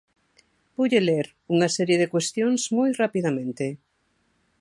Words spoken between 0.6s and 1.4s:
Voulle ler